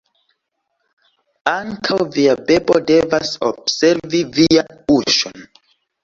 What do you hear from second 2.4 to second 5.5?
bebo devas observi vian buŝon.